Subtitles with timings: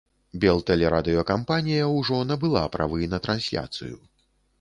[0.43, 3.95] Белтэлерадыёкампанія ўжо набыла правы на трансляцыю.